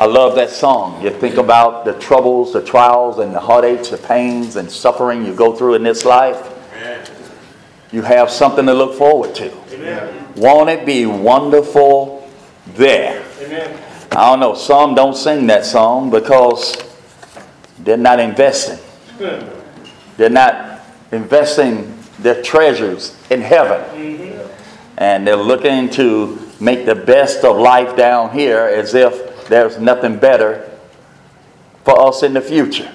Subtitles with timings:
[0.00, 1.02] I love that song.
[1.02, 5.34] You think about the troubles, the trials, and the heartaches, the pains, and suffering you
[5.34, 6.54] go through in this life.
[7.90, 9.50] You have something to look forward to.
[9.72, 10.28] Amen.
[10.36, 12.30] Won't it be wonderful
[12.74, 13.24] there?
[13.40, 13.82] Amen.
[14.12, 14.54] I don't know.
[14.54, 16.76] Some don't sing that song because
[17.78, 18.78] they're not investing.
[20.16, 20.80] They're not
[21.10, 23.80] investing their treasures in heaven.
[23.98, 24.98] Mm-hmm.
[24.98, 30.18] And they're looking to make the best of life down here as if there's nothing
[30.18, 30.70] better
[31.84, 32.92] for us in the future.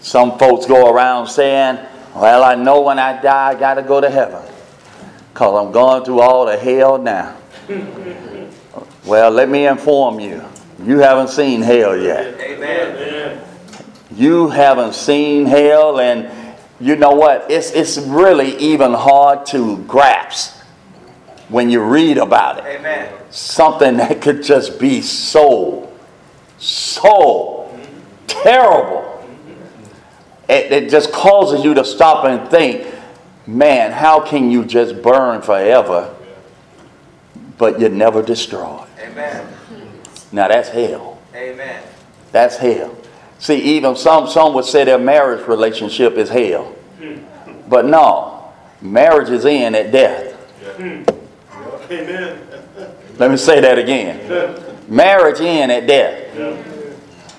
[0.00, 1.78] Some folks go around saying,
[2.14, 4.42] Well, I know when I die, I got to go to heaven
[5.32, 7.36] because I'm going through all the hell now.
[9.06, 10.42] well, let me inform you
[10.84, 12.40] you haven't seen hell yet.
[12.40, 13.40] Amen.
[14.14, 16.30] You haven't seen hell, and
[16.80, 17.50] you know what?
[17.50, 20.61] It's, it's really even hard to grasp
[21.52, 22.64] when you read about it.
[22.78, 23.12] Amen.
[23.30, 25.92] Something that could just be so,
[26.58, 27.78] so
[28.26, 29.08] terrible.
[30.48, 32.92] It, it just causes you to stop and think,
[33.46, 36.14] man, how can you just burn forever,
[37.58, 38.88] but you're never destroyed?
[38.98, 39.46] Amen.
[40.32, 41.18] Now that's hell.
[41.34, 41.82] Amen.
[42.32, 42.96] That's hell.
[43.38, 46.64] See, even some some would say their marriage relationship is hell.
[46.98, 47.18] Hmm.
[47.68, 50.32] But no, marriage is in at death.
[50.76, 51.02] Hmm.
[52.00, 52.38] Amen.
[53.18, 54.88] Let me say that again.
[54.88, 56.34] Marriage in at death.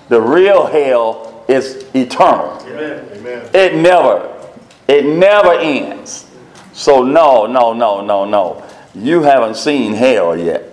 [0.09, 2.59] The real hell is eternal.
[2.67, 3.49] Amen.
[3.53, 4.49] It never,
[4.87, 6.29] it never ends.
[6.73, 8.63] So no, no, no, no, no.
[8.95, 10.69] You haven't seen hell yet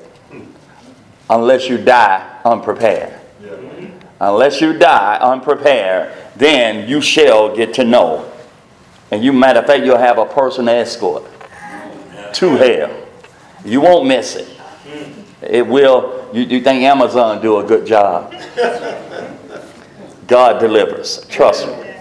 [1.30, 3.18] unless you die unprepared.
[4.20, 8.30] Unless you die unprepared, then you shall get to know.
[9.10, 11.24] And you, matter of fact, you'll have a personal escort
[12.34, 12.99] to hell.
[13.64, 14.48] You won't miss it.
[15.42, 16.28] It will.
[16.32, 18.34] You, you think Amazon do a good job?
[20.26, 21.24] God delivers.
[21.26, 21.94] Trust me.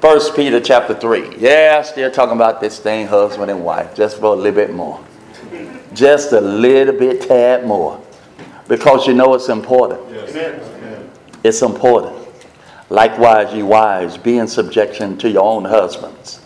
[0.00, 1.36] First Peter chapter 3.
[1.36, 5.04] Yeah, still talking about this thing, husband and wife, just for a little bit more.
[5.92, 8.00] Just a little bit tad more
[8.68, 10.00] because you know it's important.
[10.10, 10.66] Yes.
[11.42, 12.28] It's important.
[12.88, 16.40] Likewise, ye wives, be in subjection to your own husbands,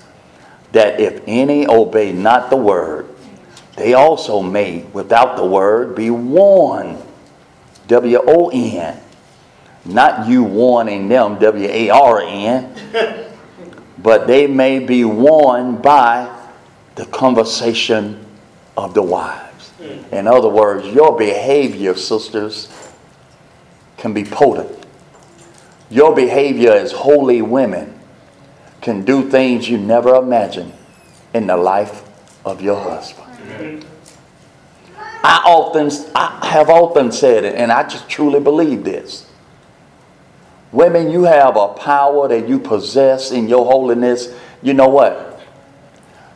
[0.72, 3.13] that if any obey not the word,
[3.76, 7.02] they also may, without the word, be warned.
[7.88, 9.00] W O N.
[9.84, 12.74] Not you warning them, W A R N.
[13.98, 16.30] but they may be warned by
[16.94, 18.24] the conversation
[18.76, 19.72] of the wives.
[20.12, 22.68] In other words, your behavior, sisters,
[23.96, 24.86] can be potent.
[25.91, 27.98] Your behavior as holy women
[28.80, 30.72] can do things you never imagined
[31.32, 32.02] in the life
[32.44, 33.34] of your husband.
[35.27, 39.31] I often, I have often said it, and I just truly believe this.
[40.71, 44.34] Women, you have a power that you possess in your holiness.
[44.62, 45.34] You know what?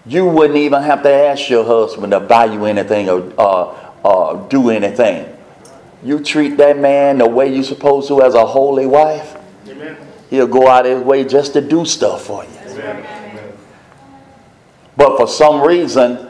[0.09, 3.65] you wouldn't even have to ask your husband to buy you anything or uh,
[4.05, 5.37] uh, do anything.
[6.03, 9.37] You treat that man the way you're supposed to as a holy wife,
[9.67, 9.97] Amen.
[10.31, 12.51] he'll go out of his way just to do stuff for you.
[12.69, 13.53] Amen.
[14.97, 16.28] But for some reason,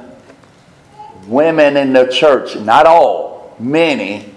[1.29, 4.33] women in the church, not all, many,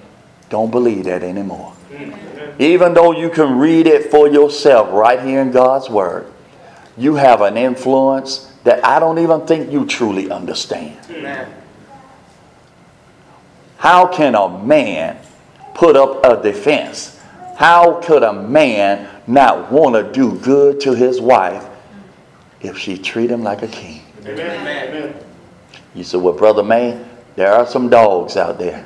[0.49, 1.73] don't believe that anymore.
[1.91, 2.55] Amen.
[2.59, 6.31] Even though you can read it for yourself right here in God's Word,
[6.97, 10.99] you have an influence that I don't even think you truly understand.
[11.09, 11.51] Amen.
[13.77, 15.17] How can a man
[15.73, 17.19] put up a defense?
[17.57, 21.65] How could a man not want to do good to his wife
[22.61, 24.03] if she treat him like a king?
[24.25, 25.15] Amen.
[25.93, 27.03] You said, well, Brother May,
[27.35, 28.85] there are some dogs out there.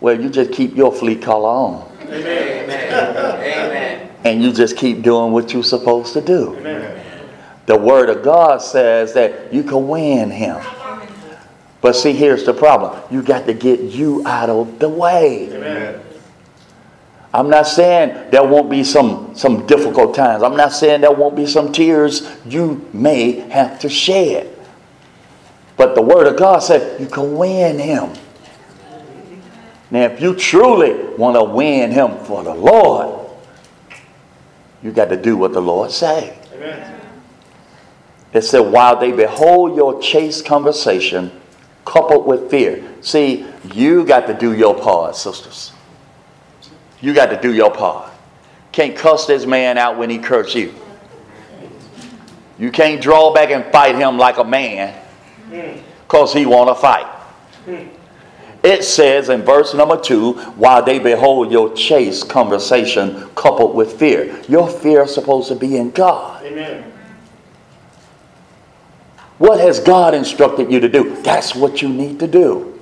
[0.00, 1.98] Well, you just keep your flea collar on.
[2.02, 2.70] Amen.
[2.70, 4.10] Amen.
[4.24, 6.56] And you just keep doing what you're supposed to do.
[6.56, 7.04] Amen.
[7.66, 10.60] The Word of God says that you can win him.
[11.80, 13.00] But see, here's the problem.
[13.10, 15.52] You got to get you out of the way.
[15.52, 16.00] Amen.
[17.32, 20.42] I'm not saying there won't be some, some difficult times.
[20.42, 24.57] I'm not saying there won't be some tears you may have to shed.
[25.78, 28.12] But the Word of God said you can win him.
[29.90, 33.30] Now, if you truly want to win him for the Lord,
[34.82, 36.36] you got to do what the Lord say.
[36.52, 37.00] Amen.
[38.34, 41.32] It said, while they behold your chaste conversation
[41.86, 42.84] coupled with fear.
[43.00, 45.72] See, you got to do your part, sisters.
[47.00, 48.12] You got to do your part.
[48.72, 50.74] Can't cuss this man out when he curse you.
[52.58, 54.94] You can't draw back and fight him like a man
[55.50, 57.06] because he want to fight.
[58.62, 64.42] It says in verse number two, while they behold your chaste conversation coupled with fear.
[64.48, 66.44] Your fear is supposed to be in God.
[66.44, 66.92] Amen.
[69.38, 71.14] What has God instructed you to do?
[71.22, 72.80] That's what you need to do.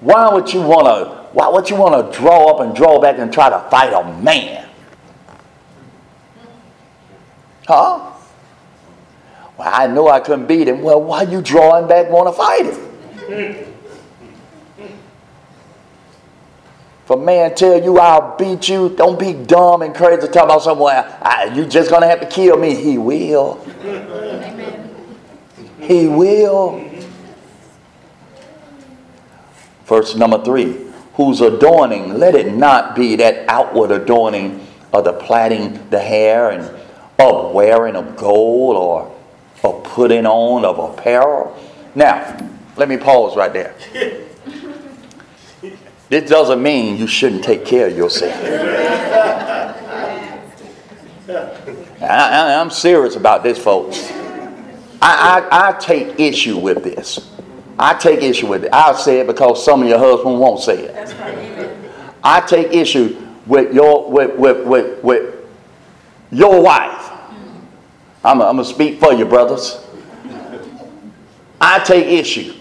[0.00, 3.18] Why would you want to why would you want to draw up and draw back
[3.18, 4.68] and try to fight a man?
[7.66, 8.07] Huh?
[9.58, 10.82] Well, I know I couldn't beat him.
[10.82, 13.64] Well, why you drawing back want to fight him?
[17.04, 20.44] If a man tell you I'll beat you, don't be dumb and crazy to talk
[20.44, 21.04] about someone.
[21.54, 22.74] you just gonna have to kill me.
[22.74, 23.66] He will.
[23.82, 24.94] Amen.
[25.80, 26.84] He will.
[29.86, 30.84] Verse number three
[31.14, 36.62] whose adorning, let it not be that outward adorning of the plaiting the hair and
[37.18, 39.17] of wearing of gold or
[39.64, 41.58] of putting on of apparel.
[41.94, 42.36] Now,
[42.76, 43.74] let me pause right there.
[46.10, 48.34] This doesn't mean you shouldn't take care of yourself.
[52.00, 54.10] I, am serious about this, folks.
[55.02, 57.30] I, I, I take issue with this.
[57.78, 58.70] I take issue with it.
[58.72, 60.94] I'll say it because some of your husbands won't say it.
[60.94, 61.70] That's right.
[62.24, 65.46] I take issue with your with with with, with
[66.32, 67.12] your wife.
[68.24, 69.84] I'm going to speak for you, brothers.
[71.60, 72.54] I take issue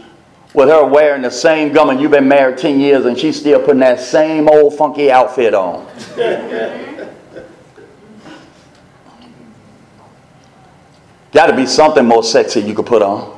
[0.54, 2.00] with her wearing the same garment.
[2.00, 5.88] You've been married 10 years and she's still putting that same old funky outfit on.
[11.31, 13.36] Got to be something more sexy you could put on.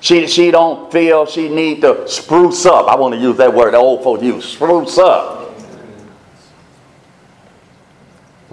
[0.00, 2.88] She, she don't feel she need to spruce up.
[2.88, 5.43] I want to use that word the old folks use, spruce up.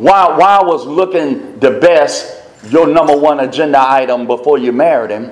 [0.02, 5.28] Why, why was looking the best your number one agenda item before you married him?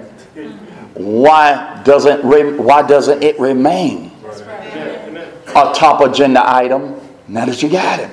[0.94, 4.12] Why doesn't, why doesn't it remain
[5.56, 8.12] a top agenda item now that you got him?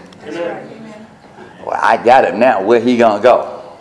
[1.67, 2.63] Well, I got him now.
[2.63, 3.77] Where he gonna go?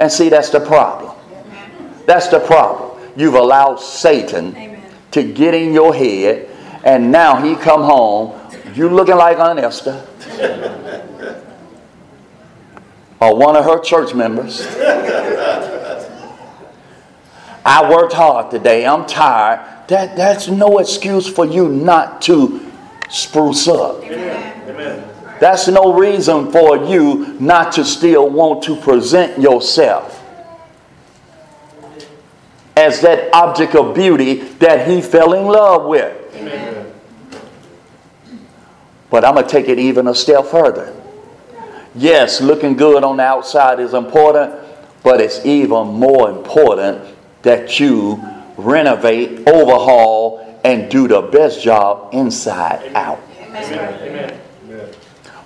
[0.00, 1.14] And see, that's the problem.
[2.06, 3.00] That's the problem.
[3.16, 4.80] You've allowed Satan
[5.12, 6.48] to get in your head,
[6.82, 8.36] and now he come home.
[8.74, 10.04] You looking like Aunt Esther.
[13.20, 14.66] Or one of her church members.
[17.64, 18.86] I worked hard today.
[18.86, 19.88] I'm tired.
[19.88, 22.60] That, that's no excuse for you not to
[23.10, 24.02] spruce up.
[24.04, 25.06] Amen.
[25.40, 30.18] That's no reason for you not to still want to present yourself
[32.76, 36.16] as that object of beauty that he fell in love with.
[36.34, 36.92] Amen.
[39.10, 40.99] But I'm going to take it even a step further.
[41.94, 44.54] Yes, looking good on the outside is important,
[45.02, 47.02] but it's even more important
[47.42, 48.22] that you
[48.56, 52.96] renovate, overhaul, and do the best job inside Amen.
[52.96, 53.20] out.
[53.40, 54.40] Amen.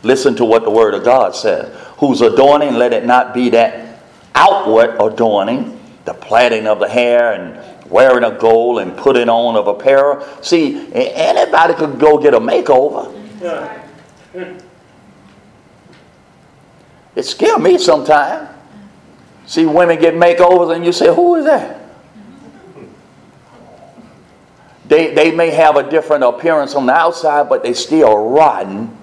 [0.02, 1.75] Listen to what the Word of God says.
[1.99, 4.00] Who's adorning, let it not be that
[4.35, 9.67] outward adorning the plaiting of the hair and wearing a gold and putting on of
[9.67, 10.26] apparel.
[10.43, 13.11] See, anybody could go get a makeover.
[17.14, 18.50] It scares me sometimes.
[19.46, 21.81] See women get makeovers and you say, who is that?
[24.87, 28.97] They, they may have a different appearance on the outside, but they still rotten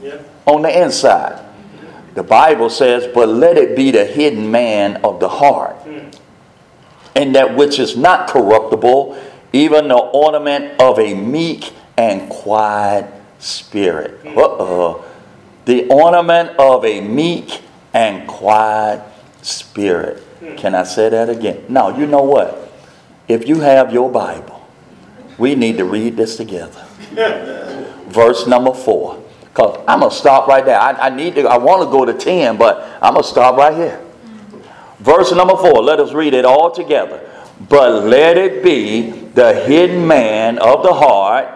[0.00, 0.18] yeah.
[0.46, 1.44] on the inside.
[2.14, 5.76] The Bible says, but let it be the hidden man of the heart
[7.14, 9.20] and that which is not corruptible,
[9.52, 13.06] even the ornament of a meek and quiet
[13.38, 14.20] spirit.
[14.24, 15.02] Uh-uh.
[15.64, 19.02] The ornament of a meek and quiet
[19.42, 20.22] spirit.
[20.40, 20.56] Hmm.
[20.56, 21.64] Can I say that again?
[21.68, 22.72] No, you know what?
[23.28, 24.68] If you have your Bible,
[25.38, 26.84] we need to read this together.
[28.08, 29.22] Verse number four.
[29.52, 30.80] Because I'm going to stop right there.
[30.80, 33.56] I, I need to, I want to go to 10, but I'm going to stop
[33.56, 34.02] right here.
[35.00, 37.28] Verse number four, let us read it all together.
[37.68, 41.48] But let it be the hidden man of the heart.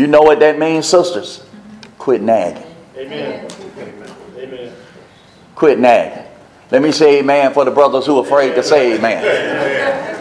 [0.00, 1.44] You know what that means, sisters?
[1.98, 2.64] Quit nagging.
[2.96, 3.46] Amen.
[4.38, 4.72] Amen.
[5.54, 6.24] Quit nagging.
[6.70, 10.16] Let me say amen for the brothers who are afraid to say amen.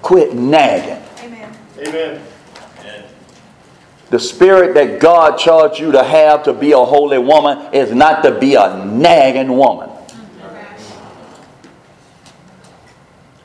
[0.00, 1.02] Quit nagging.
[1.26, 1.54] Amen.
[1.86, 2.22] Amen.
[4.08, 8.22] The spirit that God charged you to have to be a holy woman is not
[8.22, 9.90] to be a nagging woman.
[9.90, 10.06] Oh,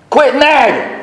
[0.10, 0.99] Quit nagging.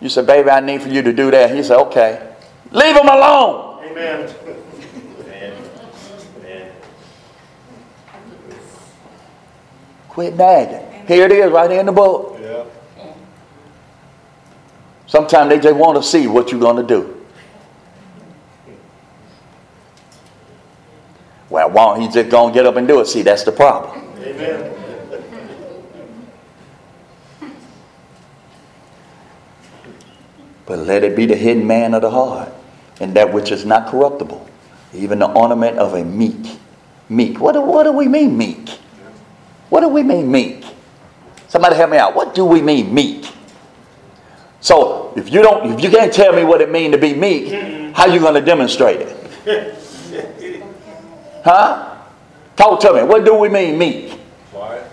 [0.00, 1.54] You said, baby, I need for you to do that.
[1.54, 2.34] He said, okay.
[2.70, 3.84] Leave him alone.
[3.84, 4.34] Amen.
[5.20, 6.72] Amen.
[10.08, 11.06] Quit nagging.
[11.06, 12.38] Here it is right here in the book.
[12.40, 12.64] Yeah.
[15.06, 17.14] Sometimes they just want to see what you're going to do.
[21.50, 23.06] Well, won't he just going to get up and do it?
[23.06, 24.04] See, that's the problem.
[24.18, 24.87] Amen.
[30.68, 32.52] But let it be the hidden man of the heart,
[33.00, 34.46] and that which is not corruptible,
[34.92, 36.58] even the ornament of a meek.
[37.08, 37.40] Meek.
[37.40, 38.68] What do, what do we mean, meek?
[39.70, 40.62] What do we mean, meek?
[41.48, 42.14] Somebody help me out.
[42.14, 43.24] What do we mean, meek?
[44.60, 47.50] So if you don't, if you can't tell me what it means to be meek,
[47.96, 49.74] how you going to demonstrate it?
[51.44, 51.96] Huh?
[52.56, 53.04] Talk to me.
[53.04, 54.18] What do we mean, meek?
[54.50, 54.84] Quiet,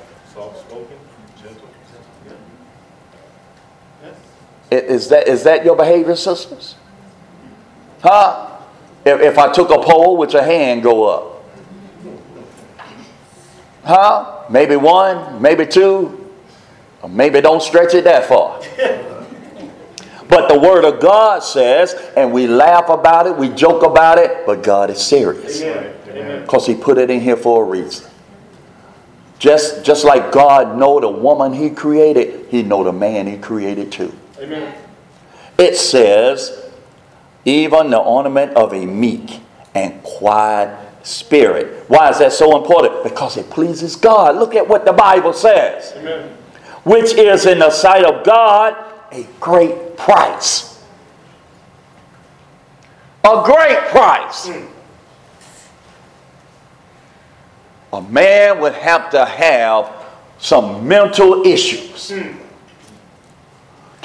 [4.83, 6.75] Is that, is that your behavior, sisters?
[8.01, 8.57] Huh?
[9.05, 11.43] If, if I took a poll, would your hand go up?
[13.83, 14.43] Huh?
[14.49, 16.31] Maybe one, maybe two,
[17.01, 18.59] or maybe don't stretch it that far.
[20.27, 24.45] But the Word of God says, and we laugh about it, we joke about it,
[24.45, 25.61] but God is serious.
[26.41, 28.09] Because He put it in here for a reason.
[29.37, 33.91] Just, just like God know the woman He created, He know the man He created
[33.91, 34.13] too.
[34.45, 34.75] Amen.
[35.57, 36.71] It says,
[37.43, 39.39] even the ornament of a meek
[39.73, 41.85] and quiet spirit.
[41.89, 43.03] Why is that so important?
[43.03, 44.35] Because it pleases God.
[44.35, 45.93] Look at what the Bible says.
[45.97, 46.29] Amen.
[46.83, 48.75] Which is in the sight of God
[49.11, 50.83] a great price.
[53.23, 54.49] A great price.
[57.93, 59.91] A man would have to have
[60.37, 62.44] some mental issues hmm.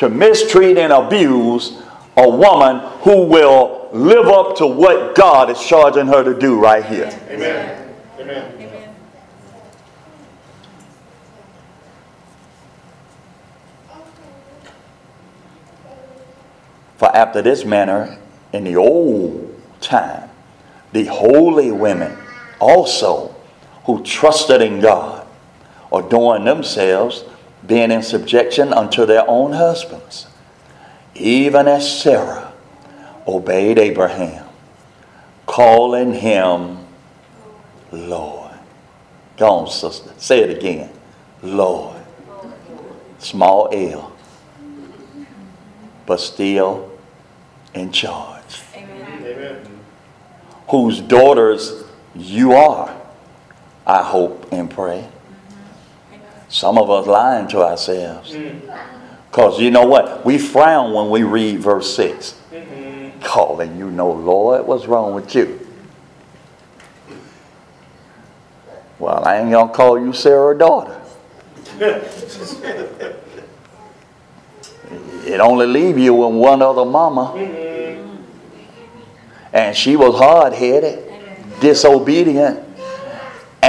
[0.00, 1.78] To mistreat and abuse
[2.16, 6.82] a woman who will live up to what God is charging her to do right
[6.82, 7.10] here.
[7.28, 7.94] Amen.
[8.18, 8.54] Amen.
[8.58, 8.94] Amen.
[16.96, 18.18] For after this manner,
[18.54, 20.30] in the old time,
[20.92, 22.16] the holy women
[22.58, 23.36] also
[23.84, 25.26] who trusted in God,
[25.92, 27.24] adorned themselves,
[27.66, 30.26] being in subjection unto their own husbands,
[31.14, 32.52] even as Sarah
[33.26, 34.46] obeyed Abraham,
[35.46, 36.78] calling him
[37.92, 38.54] Lord.
[39.36, 40.12] Go on, sister.
[40.18, 40.90] Say it again.
[41.42, 41.96] Lord.
[43.18, 44.12] Small L.
[46.06, 46.90] But still
[47.74, 48.60] in charge.
[48.74, 49.24] Amen.
[49.24, 49.80] Amen.
[50.68, 52.96] Whose daughters you are,
[53.86, 55.08] I hope and pray.
[56.50, 58.32] Some of us lying to ourselves.
[58.32, 58.70] Mm-hmm.
[59.30, 60.24] Because you know what?
[60.24, 62.36] We frown when we read verse 6.
[62.50, 63.20] Mm-hmm.
[63.20, 64.66] Calling you no Lord.
[64.66, 65.64] What's wrong with you?
[68.98, 71.00] Well, I ain't going to call you Sarah daughter.
[75.24, 77.32] it only leave you with one other mama.
[77.36, 78.16] Mm-hmm.
[79.52, 81.08] And she was hard headed,
[81.60, 82.69] disobedient,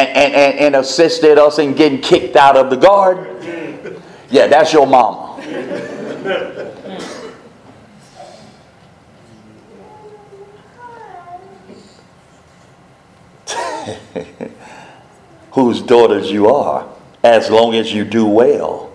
[0.08, 4.02] and, and, and, assisted us in getting kicked out of the garden.
[4.30, 5.30] Yeah, that's your mama.
[15.52, 16.88] Whose daughters you are,
[17.24, 18.92] as long as you do well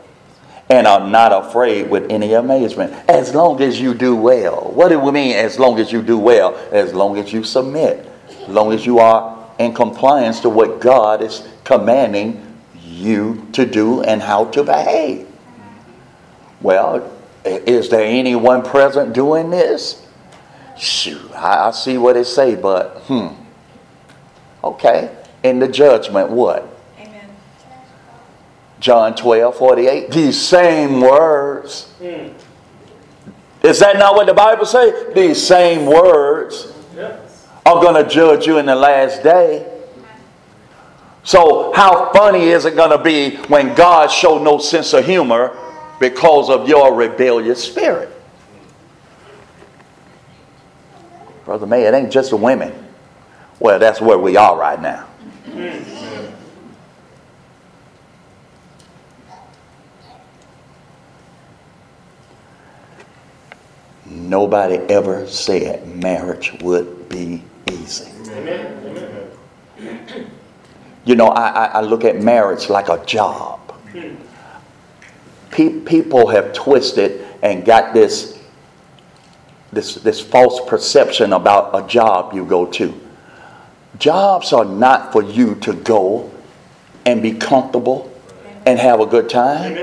[0.69, 2.93] and are not afraid with any amazement.
[3.09, 4.73] As long as you do well.
[4.75, 6.57] What do we mean, as long as you do well?
[6.73, 11.23] As long as you submit, as long as you are in compliance to what God
[11.23, 12.43] is commanding
[12.83, 15.27] you to do and how to behave.
[16.61, 17.13] Well,
[17.45, 20.07] is there anyone present doing this?
[20.79, 23.29] Shoot, I, I see what it say, but hmm.
[24.63, 25.17] Okay.
[25.43, 26.69] In the judgment, what?
[26.99, 27.29] Amen.
[28.81, 30.11] John 12, 48.
[30.11, 31.93] These same words.
[33.63, 35.13] Is that not what the Bible say?
[35.15, 37.26] These same words Yep.
[37.67, 39.67] Are going to judge you in the last day.
[41.25, 45.59] So how funny is it going to be when God show no sense of humor
[45.99, 48.09] because of your rebellious spirit?
[51.45, 52.73] Brother May, it ain't just the women.
[53.59, 55.09] Well, that's where we are right now.
[64.05, 68.11] Nobody ever said marriage would be easy.
[68.31, 69.31] Amen.
[71.05, 73.61] You know, I, I, I look at marriage like a job.
[75.51, 78.39] Pe- people have twisted and got this,
[79.73, 83.01] this, this false perception about a job you go to.
[83.99, 86.31] Jobs are not for you to go
[87.07, 88.13] and be comfortable
[88.67, 89.77] and have a good time.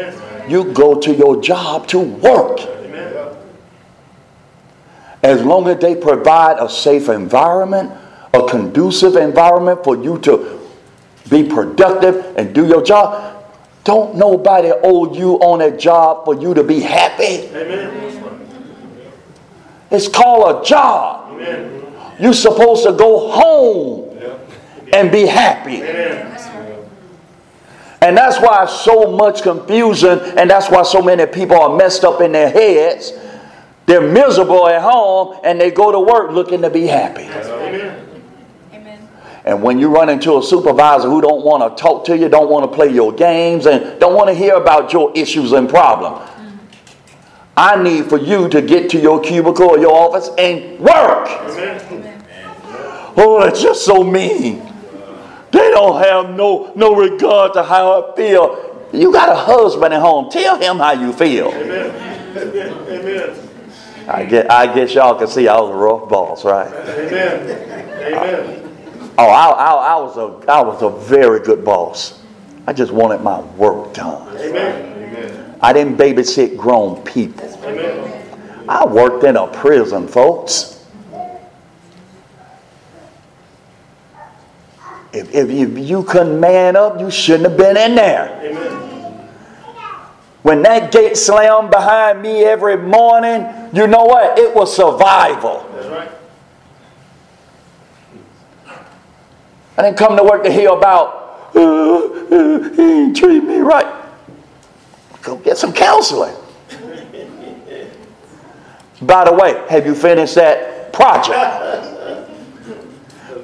[0.49, 2.59] You go to your job to work.
[5.23, 7.91] As long as they provide a safe environment,
[8.33, 10.59] a conducive environment for you to
[11.29, 13.45] be productive and do your job,
[13.85, 17.47] don't nobody owe you on a job for you to be happy.
[17.55, 18.01] Amen.
[19.91, 21.39] It's called a job.
[22.19, 24.17] You're supposed to go home
[24.93, 25.81] and be happy.
[28.01, 32.21] And that's why so much confusion, and that's why so many people are messed up
[32.21, 33.13] in their heads.
[33.85, 37.23] They're miserable at home and they go to work looking to be happy.
[37.23, 38.03] Amen.
[39.45, 42.49] And when you run into a supervisor who don't want to talk to you, don't
[42.49, 46.29] want to play your games, and don't want to hear about your issues and problems,
[47.57, 51.27] I need for you to get to your cubicle or your office and work.
[53.15, 54.59] Oh, that's just so mean.
[55.51, 58.87] They don't have no, no regard to how I feel.
[58.91, 60.31] You got a husband at home.
[60.31, 61.49] Tell him how you feel.
[61.49, 62.37] Amen.
[62.37, 63.49] Amen.
[64.07, 66.67] I guess, I guess y'all can see I was a rough boss, right?
[66.67, 67.49] Amen.
[68.13, 69.13] Amen.
[69.17, 72.21] Oh, I, I, I was a I was a very good boss.
[72.65, 74.35] I just wanted my work done.
[74.37, 75.57] Amen.
[75.61, 77.47] I didn't babysit grown people.
[77.63, 78.65] Amen.
[78.67, 80.85] I worked in a prison, folks.
[85.13, 88.32] If, if you, you couldn't man up, you shouldn't have been in there.
[90.43, 94.37] When that gate slammed behind me every morning, you know what?
[94.37, 95.65] It was survival.
[95.73, 96.11] That's right.
[99.77, 104.05] I didn't come to work to hear about, uh, he ain't treat me right.
[105.21, 106.35] Go get some counseling.
[109.01, 111.83] By the way, have you finished that project?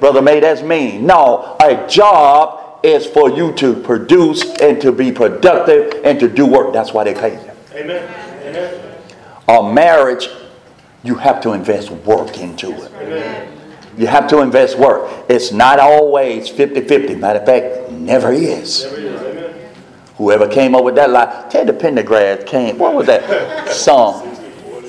[0.00, 1.06] Brother May, that's mean.
[1.06, 6.46] No, a job is for you to produce and to be productive and to do
[6.46, 6.72] work.
[6.72, 7.50] That's why they pay you.
[7.74, 8.46] Amen.
[8.46, 8.96] Amen.
[9.48, 10.28] A marriage,
[11.02, 12.92] you have to invest work into it.
[12.94, 13.56] Amen.
[13.96, 15.26] You have to invest work.
[15.28, 17.16] It's not always 50 50.
[17.16, 18.84] Matter of fact, never is.
[18.84, 19.20] It is.
[19.20, 19.72] Amen.
[20.16, 24.26] Whoever came up with that lie, Teddy Pendergrass came, what was that song?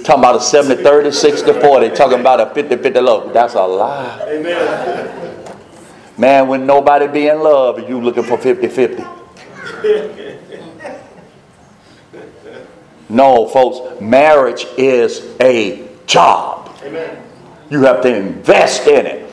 [0.04, 3.34] Talking about a 70 30, 60 40, talking about a 50 50 love.
[3.34, 4.20] That's a lie.
[4.28, 5.21] Amen.
[6.18, 9.04] Man, when nobody be in love, you looking for 50 50.
[13.10, 16.78] No, folks, marriage is a job.
[16.84, 17.22] Amen.
[17.70, 19.30] You have to invest in it.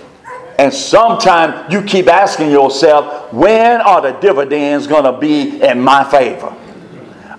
[0.58, 6.02] And sometimes you keep asking yourself, when are the dividends going to be in my
[6.10, 6.54] favor?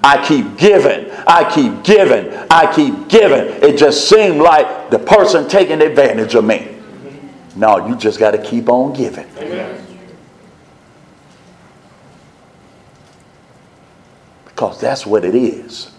[0.01, 3.61] I keep giving, I keep giving, I keep giving.
[3.61, 6.78] It just seemed like the person taking advantage of me.
[7.55, 9.27] No, you just got to keep on giving.
[9.37, 9.85] Amen.
[14.45, 15.91] Because that's what it is.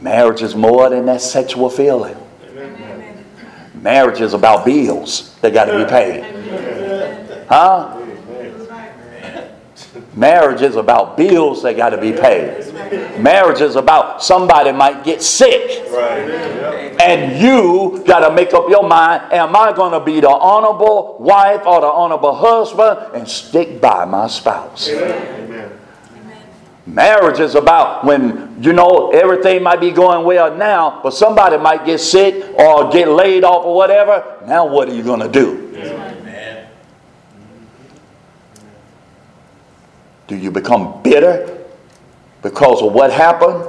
[0.00, 2.16] Marriage is more than that sexual feeling.
[2.48, 3.24] Amen.
[3.74, 6.24] Marriage is about bills that got to be paid.
[7.48, 8.05] Huh?
[10.16, 12.72] Marriage is about bills that got to be paid.
[13.20, 15.86] Marriage is about somebody might get sick.
[17.02, 21.18] And you got to make up your mind am I going to be the honorable
[21.20, 24.88] wife or the honorable husband and stick by my spouse?
[26.86, 31.84] Marriage is about when, you know, everything might be going well now, but somebody might
[31.84, 34.40] get sick or get laid off or whatever.
[34.46, 35.65] Now, what are you going to do?
[40.26, 41.64] Do you become bitter
[42.42, 43.64] because of what happened?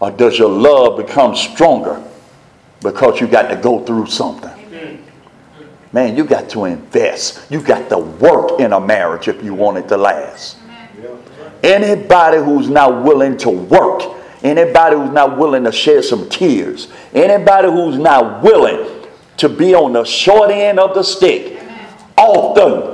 [0.00, 2.02] Or does your love become stronger
[2.82, 4.50] because you got to go through something?
[5.92, 7.50] Man, you got to invest.
[7.50, 10.58] You got to work in a marriage if you want it to last.
[11.62, 14.02] Anybody who's not willing to work,
[14.42, 19.06] anybody who's not willing to shed some tears, anybody who's not willing
[19.38, 21.62] to be on the short end of the stick,
[22.18, 22.93] often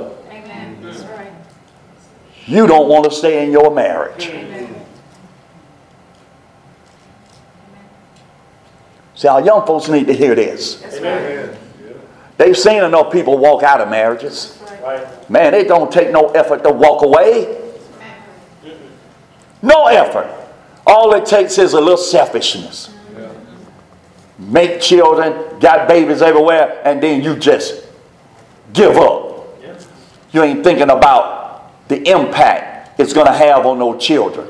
[2.45, 4.31] You don't want to stay in your marriage.
[9.15, 10.83] See, our young folks need to hear this.
[10.95, 11.55] Amen.
[12.37, 14.59] They've seen enough people walk out of marriages.
[14.81, 15.29] Right.
[15.29, 17.61] Man, it don't take no effort to walk away.
[19.61, 20.27] No effort.
[20.87, 22.91] All it takes is a little selfishness.
[24.39, 27.85] Make children, got babies everywhere, and then you just
[28.73, 29.47] give up.
[30.31, 31.40] You ain't thinking about
[31.91, 34.47] the impact it's going to have on those children.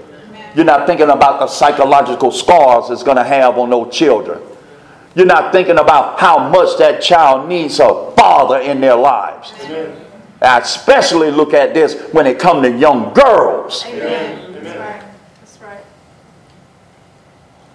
[0.55, 4.39] You're not thinking about the psychological scars it's going to have on those children.
[5.15, 9.53] You're not thinking about how much that child needs a father in their lives.
[10.41, 13.83] I especially look at this when it comes to young girls.
[13.85, 14.53] Amen.
[14.53, 15.03] That's right.
[15.39, 15.83] That's right.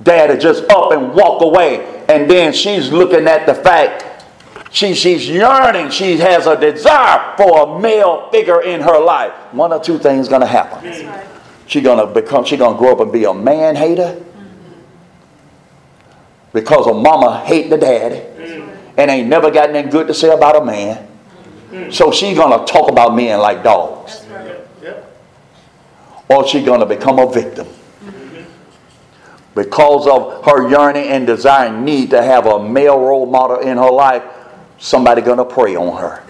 [0.03, 4.16] Daddy just up and walk away, and then she's looking at the fact
[4.71, 5.91] she, she's yearning.
[5.91, 9.33] She has a desire for a male figure in her life.
[9.53, 10.85] One or two things gonna happen.
[10.85, 11.27] That's right.
[11.67, 12.45] She gonna become.
[12.45, 14.23] She gonna grow up and be a man hater
[16.53, 18.23] because her mama hate the daddy
[18.97, 21.07] and ain't never got anything good to say about a man.
[21.71, 21.93] Mm.
[21.93, 25.05] So she gonna talk about men like dogs, right.
[26.29, 28.45] Or she gonna become a victim mm-hmm.
[29.55, 33.77] because of her yearning and desire and need to have a male role model in
[33.77, 34.23] her life.
[34.79, 36.23] Somebody gonna prey on her,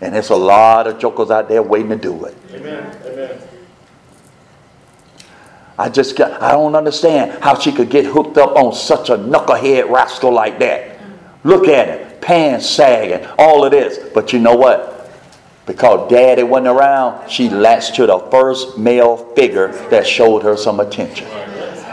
[0.00, 2.36] and there's a lot of jokers out there waiting to do it.
[2.52, 2.96] Amen.
[3.04, 3.40] Amen.
[5.78, 9.16] I just got, I don't understand how she could get hooked up on such a
[9.16, 10.98] knucklehead rascal like that.
[11.44, 14.10] Look at it, pants sagging, all of this.
[14.12, 15.10] But you know what?
[15.66, 20.80] Because daddy wasn't around, she latched to the first male figure that showed her some
[20.80, 21.28] attention.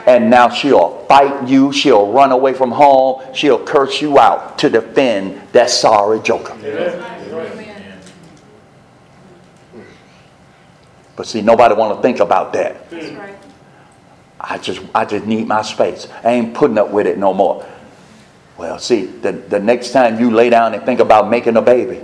[0.07, 4.69] And now she'll fight you, she'll run away from home, she'll curse you out to
[4.69, 6.53] defend that sorry joker.
[6.53, 7.15] Amen.
[11.15, 12.91] But see, nobody want to think about that.
[12.91, 13.35] Right.
[14.39, 16.07] I just I just need my space.
[16.23, 17.65] I ain't putting up with it no more.
[18.57, 22.01] Well, see, the, the next time you lay down and think about making a baby,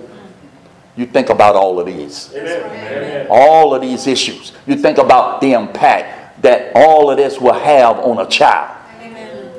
[0.98, 2.34] you think about all of these.
[2.34, 3.28] Amen.
[3.30, 4.52] All of these issues.
[4.66, 8.78] You think about the impact that all of this will have on a child.
[9.02, 9.52] Amen.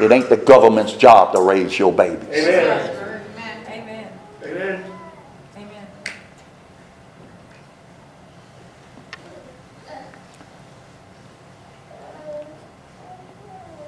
[0.00, 2.28] It ain't the government's job to raise your babies.
[2.28, 3.26] Amen.
[3.68, 4.08] Amen.
[4.44, 4.84] Amen.
[5.56, 5.84] Amen.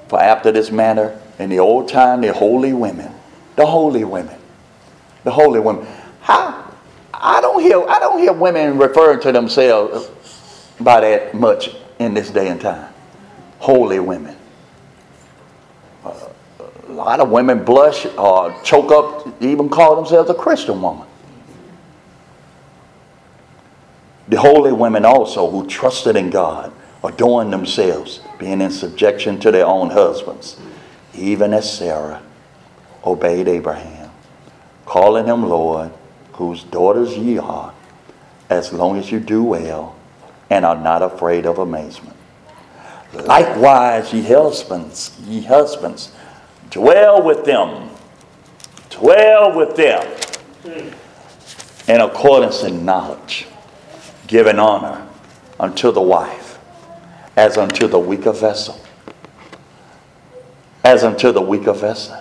[0.07, 3.13] For after this manner, in the old time, the holy women,
[3.55, 4.39] the holy women,
[5.23, 5.85] the holy women.
[6.21, 6.73] How?
[7.13, 10.09] I don't hear I don't hear women referring to themselves
[10.79, 12.93] by that much in this day and time.
[13.59, 14.35] Holy women.
[16.05, 21.07] A lot of women blush or choke up, even call themselves a Christian woman.
[24.27, 29.65] The holy women also who trusted in God, adorned themselves, being in subjection to their
[29.65, 30.57] own husbands,
[31.15, 32.21] even as Sarah
[33.05, 34.11] obeyed Abraham,
[34.85, 35.91] calling him Lord,
[36.33, 37.73] whose daughters ye are,
[38.49, 39.96] as long as you do well
[40.49, 42.15] and are not afraid of amazement.
[43.13, 46.11] Likewise, ye husbands, ye husbands,
[46.69, 47.89] dwell with them,
[48.89, 50.05] dwell with them
[51.87, 53.47] in accordance in knowledge,
[54.27, 55.07] giving honor
[55.59, 56.59] unto the wife
[57.35, 58.79] as unto the weaker vessel.
[60.83, 62.17] As unto the weaker vessel.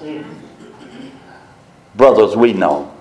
[1.95, 2.93] Brothers, we know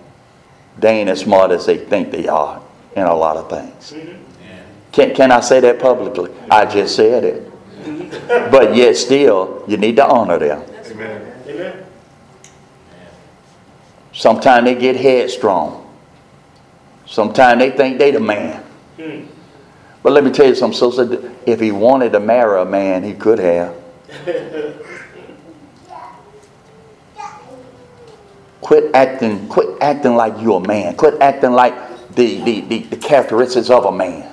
[0.78, 2.62] they ain't as smart as they think they are
[2.96, 3.94] in a lot of things.
[4.96, 6.32] Can, can I say that publicly?
[6.50, 7.52] I just said it.
[8.50, 10.64] But yet still, you need to honor them.
[10.86, 11.34] Amen.
[11.48, 11.86] Amen.
[14.14, 15.94] Sometimes they get headstrong.
[17.06, 18.64] Sometimes they think they the man.
[20.02, 21.30] But let me tell you something, sister.
[21.46, 23.76] If he wanted to marry a man, he could have.
[28.62, 30.96] quit acting, quit acting like you're a man.
[30.96, 31.74] Quit acting like
[32.16, 34.25] the, the, the, the characteristics of a man.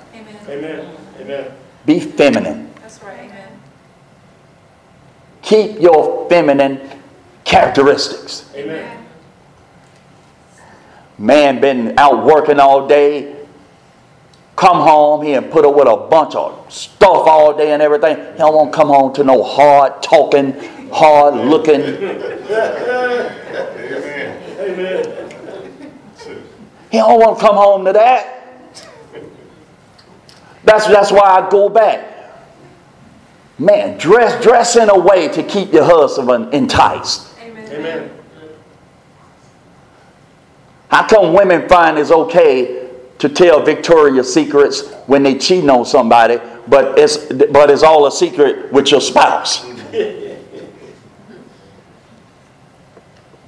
[0.53, 0.79] Amen.
[0.79, 0.97] Amen.
[1.19, 1.51] Amen.
[1.85, 2.71] Be feminine.
[2.81, 3.19] That's right.
[3.21, 3.59] Amen.
[5.41, 6.79] Keep your feminine
[7.43, 8.51] characteristics.
[8.53, 9.03] Amen.
[11.17, 13.35] Man been out working all day,
[14.55, 18.15] come home, he and put up with a bunch of stuff all day and everything.
[18.33, 20.53] He don't want to come home to no hard talking,
[20.91, 21.81] hard looking.
[21.81, 22.43] Amen.
[24.59, 25.29] Amen.
[26.91, 28.42] He don't want to come home to that.
[30.63, 32.13] That's, that's why I go back.
[33.59, 37.29] Man, dress dress in a way to keep your husband enticed.
[37.39, 37.71] Amen.
[37.71, 38.11] Amen.
[40.89, 46.39] How come women find it's okay to tell Victoria's secrets when they cheating on somebody,
[46.67, 47.17] but it's
[47.51, 49.65] but it's all a secret with your spouse?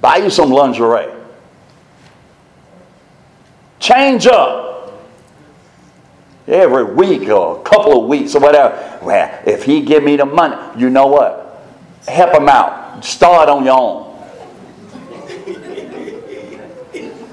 [0.00, 1.12] Buy you some lingerie.
[3.80, 4.65] Change up
[6.46, 8.98] every week or a couple of weeks or whatever.
[9.02, 11.64] Well, if he give me the money, you know what?
[12.06, 13.04] Help him out.
[13.04, 14.06] Start on your own.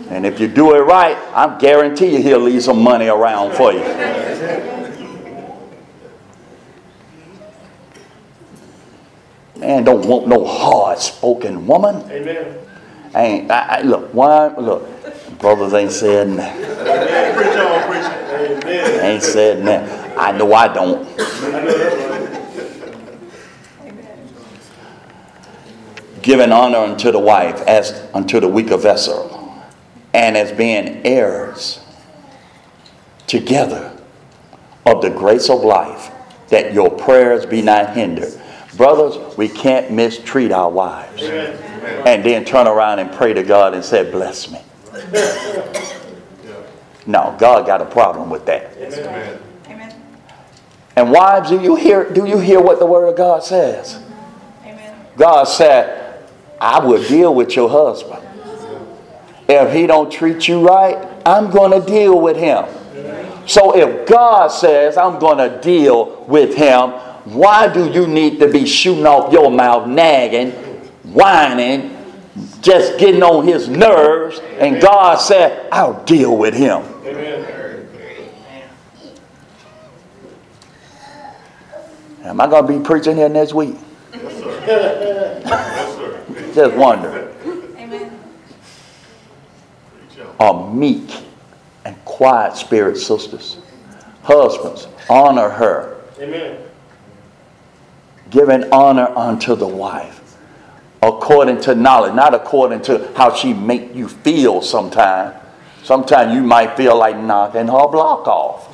[0.09, 3.71] And if you do it right, I guarantee you he'll leave some money around for
[3.73, 3.79] you.
[9.57, 11.95] Man don't want no hard-spoken woman.
[12.11, 12.57] Amen.
[13.13, 14.85] I ain't I, I, look, why look,
[15.39, 16.35] brothers ain't saying
[18.43, 18.61] Amen.
[18.61, 18.85] Preach on, preach.
[18.85, 19.05] Amen.
[19.05, 20.17] Ain't said nothing.
[20.17, 21.07] I know I don't.
[26.21, 29.61] Giving honor unto the wife as unto the weaker vessel,
[30.13, 31.81] and as being heirs
[33.27, 33.97] together
[34.85, 36.11] of the grace of life,
[36.49, 38.33] that your prayers be not hindered.
[38.77, 42.07] Brothers, we can't mistreat our wives Amen.
[42.07, 44.61] and then turn around and pray to God and say, Bless me.
[47.05, 48.75] No, God got a problem with that.
[48.77, 49.39] Amen.
[49.67, 49.95] Amen.
[50.95, 54.01] And wives, do you hear do you hear what the word of God says?
[54.63, 54.95] Amen.
[55.17, 56.23] God said,
[56.61, 58.23] I will deal with your husband.
[59.49, 62.65] If he don't treat you right, I'm going to deal with him.
[63.45, 66.91] So if God says I'm going to deal with him,
[67.25, 70.51] why do you need to be shooting off your mouth, nagging,
[71.03, 71.97] whining,
[72.61, 74.39] just getting on his nerves?
[74.59, 76.83] And God said, I'll deal with him.
[77.05, 77.89] Amen.
[82.23, 83.75] Am I going to be preaching here next week?
[86.53, 87.33] Just wonder.
[87.77, 88.19] Amen.
[90.39, 91.09] are meek
[91.83, 93.57] and quiet spirit sisters.
[94.23, 96.57] Husbands, honor her, Amen.
[98.29, 100.37] giving honor unto the wife,
[101.01, 105.35] according to knowledge, not according to how she make you feel sometimes.
[105.83, 108.69] Sometimes you might feel like knocking her block off.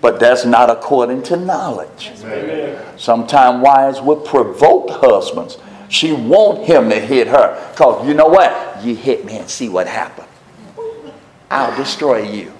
[0.00, 2.12] But that's not according to knowledge.
[2.96, 5.56] Sometimes wives will provoke husbands.
[5.88, 7.70] She want him to hit her.
[7.70, 8.84] Because you know what?
[8.84, 10.28] You hit me and see what happened.
[11.50, 12.52] I'll destroy you.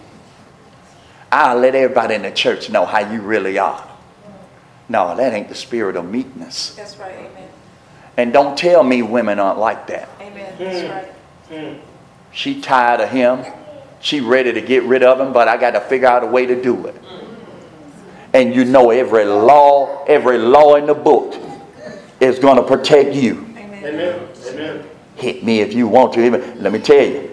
[1.30, 3.88] I'll let everybody in the church know how you really are.
[4.88, 6.74] No, that ain't the spirit of meekness.
[6.76, 7.14] That's right.
[7.14, 7.48] Amen.
[8.16, 10.08] And don't tell me women aren't like that.
[10.20, 10.54] Amen.
[10.58, 11.08] That's right.
[11.48, 11.54] Hmm.
[11.54, 11.93] Hmm.
[12.34, 13.44] She tired of him.
[14.00, 16.44] She ready to get rid of him, but I got to figure out a way
[16.44, 16.94] to do it.
[18.34, 21.40] And you know every law, every law in the book
[22.20, 23.46] is going to protect you.
[23.56, 23.84] Amen.
[23.84, 24.28] Amen.
[24.48, 24.86] Amen.
[25.16, 26.26] Hit me if you want to.
[26.26, 27.30] Even let me tell you.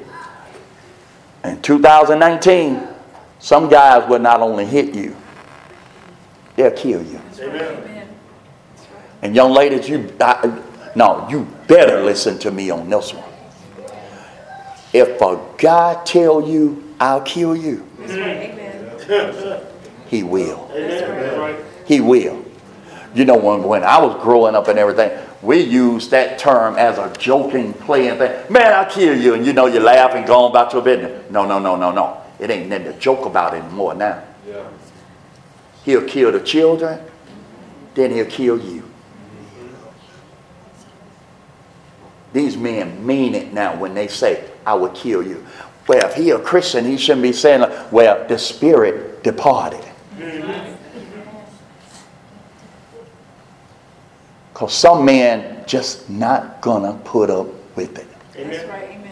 [1.43, 2.87] In 2019,
[3.39, 5.15] some guys will not only hit you,
[6.55, 7.19] they'll kill you.
[7.39, 7.61] Amen.
[7.61, 8.07] Amen.
[8.75, 9.03] That's right.
[9.23, 10.61] And young ladies, you I,
[10.95, 13.30] no, you better listen to me on this one.
[14.93, 18.11] If a guy tell you I'll kill you, right.
[18.11, 19.61] Amen.
[20.07, 20.69] he will.
[20.71, 21.39] Amen.
[21.39, 21.55] Right.
[21.87, 22.45] He will.
[23.15, 26.99] You know, when, when I was growing up and everything, we used that term as
[26.99, 28.53] a joking, playing thing.
[28.53, 29.33] Man, I'll kill you.
[29.33, 31.29] And you know, you laugh and go on about your business.
[31.31, 32.21] No, no, no, no, no.
[32.39, 34.23] It ain't nothing to joke about anymore now.
[34.47, 34.67] Yeah.
[35.83, 36.99] He'll kill the children,
[37.95, 38.87] then he'll kill you.
[42.31, 45.45] These men mean it now when they say, I will kill you.
[45.87, 49.83] Well, if he a Christian, he shouldn't be saying, well, the spirit departed.
[54.53, 58.07] Because some men just not gonna put up with it.
[58.33, 58.69] That's Amen.
[58.69, 58.89] right.
[58.91, 59.11] Amen.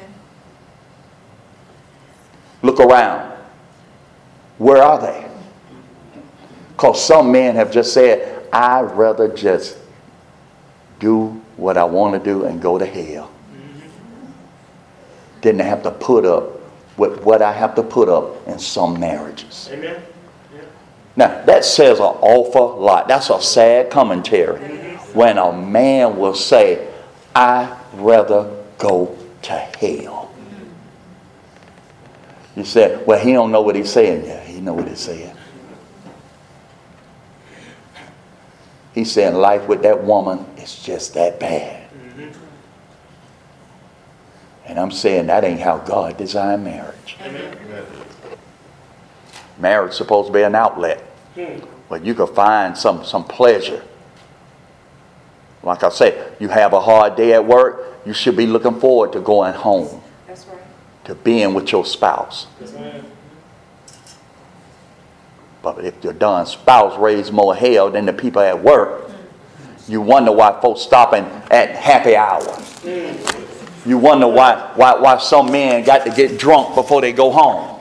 [2.62, 3.38] Look around.
[4.58, 5.26] Where are they?
[6.72, 9.78] Because some men have just said, I'd rather just
[11.00, 13.32] do what I want to do and go to hell
[15.42, 16.60] than to have to put up
[16.98, 19.70] with what I have to put up in some marriages.
[19.72, 20.02] Amen.
[20.54, 20.62] Yeah.
[21.16, 23.08] Now, that says an awful lot.
[23.08, 24.60] That's a sad commentary
[25.14, 26.92] when a man will say,
[27.34, 30.32] I'd rather go to hell.
[32.56, 34.26] You said, well, he don't know what he's saying.
[34.26, 35.36] Yeah, he know what he's saying.
[38.94, 41.79] He's saying life with that woman is just that bad.
[44.70, 47.18] And I'm saying that ain't how God designed marriage.
[47.22, 47.58] Amen.
[49.58, 51.00] Marriage supposed to be an outlet
[51.88, 53.84] where you can find some, some pleasure.
[55.64, 59.12] Like I said, you have a hard day at work, you should be looking forward
[59.14, 60.60] to going home, That's right.
[61.06, 62.48] to being with your spouse.
[62.62, 63.04] Yes.
[65.62, 69.12] But if your done spouse raise more hell than the people at work,
[69.88, 72.40] you wonder why folks stopping at happy hour.
[72.42, 73.39] Mm.
[73.90, 77.80] You wonder why, why, why some men got to get drunk before they go home.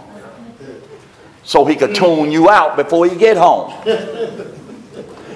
[1.42, 3.74] So he could tune you out before you get home.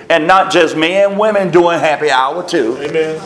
[0.08, 2.78] And not just men, and women doing happy hour too.
[2.80, 3.20] Amen.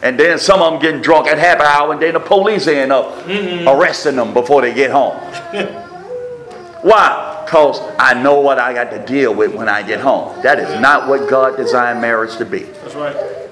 [0.00, 2.90] And then some of them getting drunk at happy hour, and then the police end
[2.90, 3.68] up mm-hmm.
[3.68, 5.14] arresting them before they get home.
[6.80, 7.42] Why?
[7.44, 10.40] Because I know what I got to deal with when I get home.
[10.40, 12.60] That is not what God designed marriage to be.
[12.60, 13.45] That's right.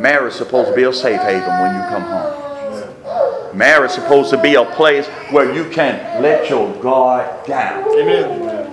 [0.00, 3.56] Marriage is supposed to be a safe haven when you come home.
[3.56, 7.82] Marriage is supposed to be a place where you can let your guard down.
[7.98, 8.68] Amen.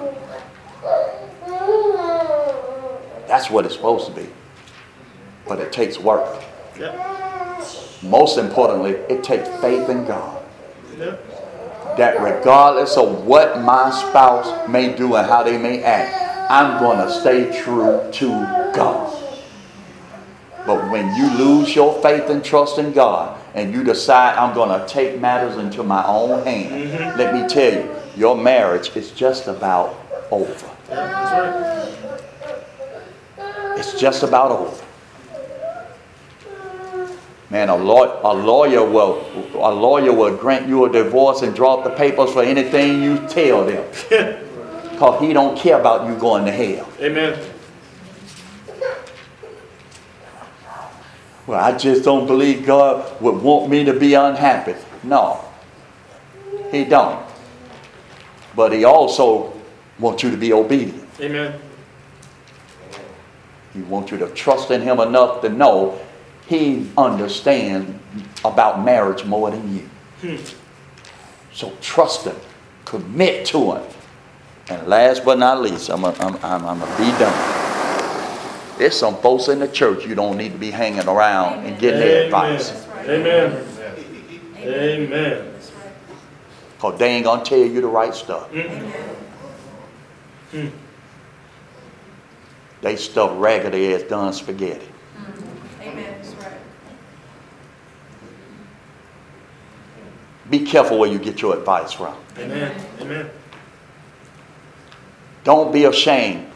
[3.28, 4.28] That's what it's supposed to be.
[5.48, 6.44] But it takes work.
[6.80, 6.94] Yep.
[8.04, 10.44] Most importantly, it takes faith in God.
[10.98, 11.98] Yep.
[11.98, 17.00] That regardless of what my spouse may do and how they may act, I'm going
[17.00, 18.28] to stay true to
[18.76, 19.25] God.
[20.66, 24.80] But when you lose your faith and trust in God and you decide I'm going
[24.80, 27.18] to take matters into my own hand, mm-hmm.
[27.18, 29.96] let me tell you, your marriage is just about
[30.32, 30.70] over.
[30.90, 31.76] Right.
[33.78, 34.84] It's just about over.
[37.52, 39.24] Man, a lawyer, a lawyer will
[39.54, 43.66] a lawyer will grant you a divorce and drop the papers for anything you tell
[43.66, 44.42] them.
[44.96, 46.90] Because he don't care about you going to hell.
[47.02, 47.38] Amen.
[51.48, 54.76] Well, I just don't believe God would want me to be unhappy.
[55.04, 55.44] No.
[56.72, 57.24] He don't.
[58.56, 59.54] But he also
[60.00, 61.08] wants you to be obedient.
[61.20, 61.60] Amen.
[63.74, 66.00] He wants you to trust in him enough to know
[66.48, 67.92] he understands
[68.44, 69.90] about marriage more than you.
[70.22, 70.44] Hmm.
[71.54, 72.36] So trust him.
[72.86, 73.84] Commit to him.
[74.70, 77.75] And last but not least, I'm going I'm, I'm, I'm to be done.
[78.78, 82.00] There's some folks in the church you don't need to be hanging around and getting
[82.00, 82.86] their advice.
[83.04, 83.66] Amen.
[84.58, 85.54] Amen.
[85.54, 85.94] That's right.
[86.74, 88.52] Because they ain't going to tell you the right stuff.
[88.52, 89.16] Mm-hmm.
[92.82, 94.86] They stuff raggedy as done spaghetti.
[94.86, 95.82] Mm-hmm.
[95.82, 96.22] Amen.
[96.22, 96.60] That's right.
[100.50, 102.16] Be careful where you get your advice from.
[102.38, 102.76] Amen.
[103.00, 103.30] Amen.
[105.46, 106.52] Don't be ashamed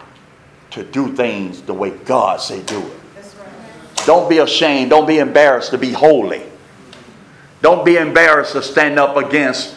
[0.71, 2.99] to do things the way God say do it.
[3.15, 4.05] Right.
[4.05, 4.89] Don't be ashamed.
[4.89, 6.43] Don't be embarrassed to be holy.
[7.61, 9.75] Don't be embarrassed to stand up against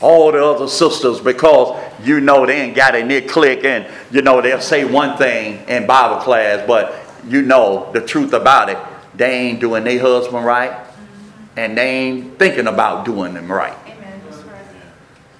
[0.00, 4.22] all the other sisters because you know they ain't got in their clique and you
[4.22, 6.94] know they'll say one thing in Bible class, but
[7.26, 8.78] you know the truth about it.
[9.14, 11.58] They ain't doing their husband right mm-hmm.
[11.58, 13.76] and they ain't thinking about doing them right.
[13.86, 14.20] Amen.
[14.46, 14.64] Right.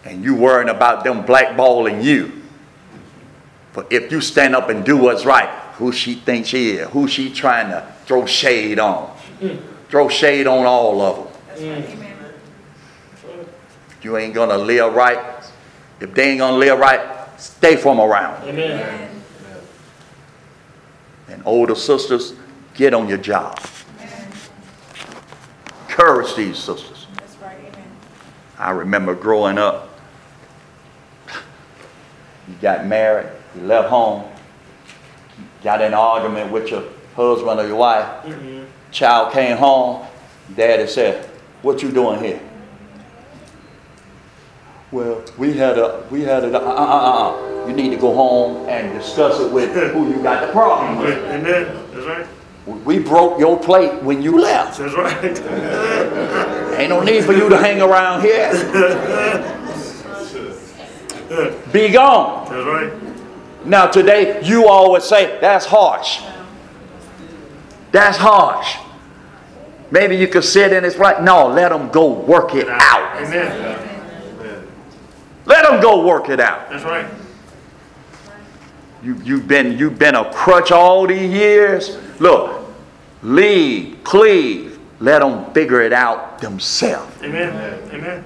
[0.05, 2.36] and you worrying about them blackballing you.
[3.77, 7.07] But if you stand up and do what's right, who she thinks she is, who
[7.07, 9.15] she trying to throw shade on,
[9.91, 11.17] throw shade on all of
[11.61, 11.85] them.
[14.01, 15.19] You ain't gonna live right.
[16.01, 18.49] If they ain't gonna live right, stay from around.
[18.49, 19.11] Amen.
[21.29, 22.33] And older sisters,
[22.73, 23.59] get on your job.
[23.99, 24.33] Amen.
[25.89, 27.09] Encourage these sisters.
[27.17, 27.59] That's right.
[27.59, 27.85] Amen.
[28.59, 29.99] I remember growing up.
[31.29, 34.25] You got married, you left home,
[35.63, 38.07] got in an argument with your husband or your wife.
[38.25, 38.65] Mhm.
[38.91, 40.03] Child came home,
[40.55, 41.29] daddy said,
[41.63, 42.39] What you doing here?
[44.93, 47.67] Well, we had a we had a uh, uh, uh, uh.
[47.67, 51.19] You need to go home and discuss it with who you got the problem with.
[51.25, 51.67] Amen.
[51.93, 52.27] That's right.
[52.85, 54.79] We broke your plate when you left.
[54.79, 55.25] That's right.
[56.79, 58.53] Ain't no need for you to hang around here.
[61.73, 62.49] Be gone.
[62.49, 62.93] That's right.
[63.67, 66.23] Now today you always say that's harsh.
[67.91, 68.77] That's harsh.
[69.91, 71.23] Maybe you could sit in his right.
[71.23, 73.17] No, let them go work it out.
[73.23, 73.83] Amen.
[75.45, 76.69] Let them go work it out.
[76.71, 77.09] That's right.
[79.03, 81.99] You, you've been you've been a crutch all these years.
[82.21, 82.69] Look,
[83.23, 84.79] leave, cleave.
[84.99, 87.23] Let them figure it out themselves.
[87.23, 87.81] Amen.
[87.93, 88.25] Amen.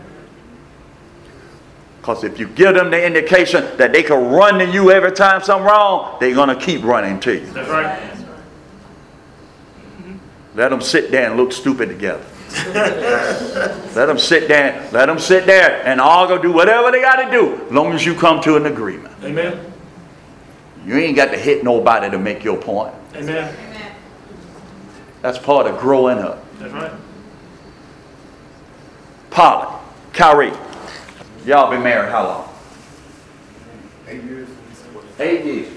[2.11, 5.43] Because if you give them the indication that they can run to you every time
[5.43, 7.47] something wrong, they're gonna keep running to you.
[7.53, 8.01] That's right.
[10.03, 10.17] Mm-hmm.
[10.57, 12.25] Let them sit there and look stupid together.
[13.95, 14.89] let them sit there.
[14.91, 17.93] Let them sit there and all go do whatever they got to do, as long
[17.93, 19.15] as you come to an agreement.
[19.23, 19.73] Amen.
[20.85, 22.93] You ain't got to hit nobody to make your point.
[23.15, 23.55] Amen.
[23.55, 23.97] Amen.
[25.23, 26.45] That's part of growing up.
[26.59, 26.93] That's right.
[29.31, 29.73] Polly,
[30.13, 30.53] Kyrie,
[31.45, 32.49] y'all been married how long?
[34.09, 34.49] Eight years.
[35.19, 35.69] Eight years.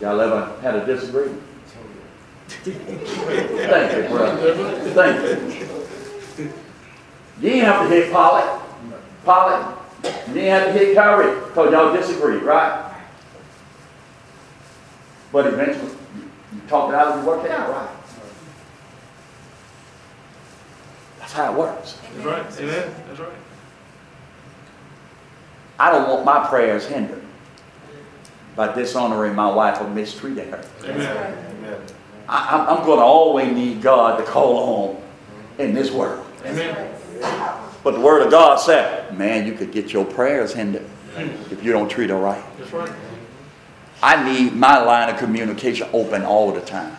[0.00, 1.42] Y'all ever had a disagreement?
[2.48, 4.54] Thank you, brother.
[4.92, 5.58] Thank
[6.38, 6.52] you.
[7.40, 8.60] You ain't have to hit Polly.
[9.24, 9.74] Polly,
[10.28, 12.94] you ain't have to hit Kyrie because y'all disagreed, right?
[15.32, 17.88] But eventually, you, you talked it out and you worked it out, right?
[21.18, 21.98] That's how it works.
[22.14, 22.60] That's right.
[22.60, 22.94] Amen.
[23.06, 23.32] That's right.
[25.80, 27.22] I don't want my prayers hindered.
[28.54, 30.62] by dishonoring my wife or mistreating her.
[30.84, 31.82] Amen.
[32.28, 35.02] I, I'm, I'm going to always need God to call on
[35.58, 36.26] in this world.
[36.44, 36.94] Amen.
[37.82, 40.84] But the word of God said, man, you could get your prayers hindered
[41.50, 42.44] if you don't treat her right.
[42.58, 42.92] That's right.
[44.02, 46.96] I need my line of communication open all the time.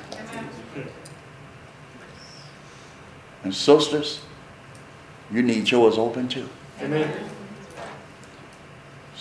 [3.43, 4.21] And sisters,
[5.32, 6.49] you need yours open too.
[6.79, 7.30] Amen.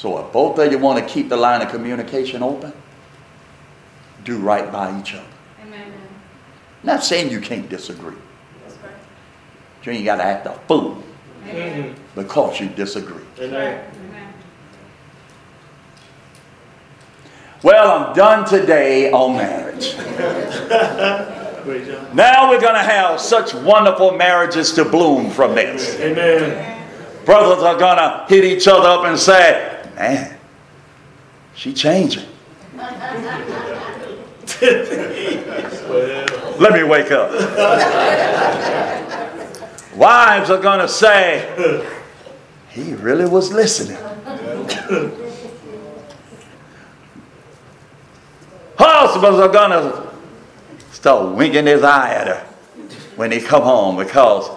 [0.01, 2.73] So if both of you want to keep the line of communication open,
[4.25, 5.27] do right by each other.
[5.63, 5.93] Amen.
[6.83, 8.17] Not saying you can't disagree.
[8.65, 8.95] That's right.
[9.83, 11.03] You ain't got to act a fool
[11.45, 11.95] Mhm.
[12.15, 13.23] because you disagree.
[13.41, 13.85] Amen.
[14.09, 14.33] Amen.
[17.63, 19.97] Well, I'm done today on marriage.
[22.15, 25.95] Now we're going to have such wonderful marriages to bloom from this.
[26.01, 26.79] Amen.
[27.27, 29.70] Brothers are going to hit each other up and say,
[30.01, 30.39] man,
[31.55, 32.25] she changing.
[36.59, 37.31] Let me wake up.
[39.95, 41.85] Wives are going to say,
[42.71, 43.99] he really was listening.
[48.79, 50.09] Husbands are going to
[50.93, 52.47] start winking his eye at her
[53.17, 54.49] when he come home because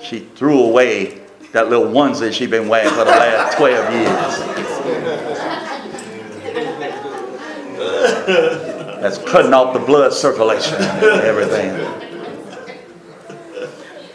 [0.00, 4.71] she threw away that little onesie she been wearing for the last 12 years.
[8.26, 11.72] That's cutting off the blood circulation and everything.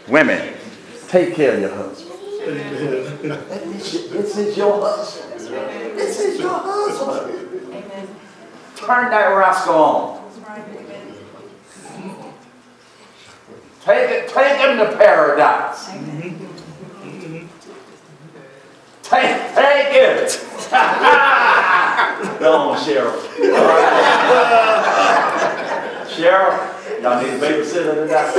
[0.08, 0.54] Women,
[1.08, 2.18] take care of your husband.
[3.20, 5.98] This is your husband.
[5.98, 7.64] This is your husband.
[7.68, 8.08] Amen.
[8.76, 10.24] Turn that rascal on.
[10.24, 10.38] That's
[13.84, 15.88] Take it, take him to paradise.
[19.08, 20.44] Take, take it.
[22.40, 23.08] Go on, Cheryl.
[26.12, 26.52] Cheryl,
[27.02, 28.34] y'all need a babysitter tonight.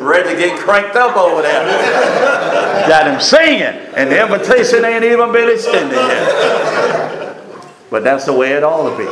[0.00, 1.62] Ready to get cranked up over there.
[2.88, 7.36] Got him singing, and the invitation ain't even been extended yet.
[7.90, 9.06] But that's the way it ought to be.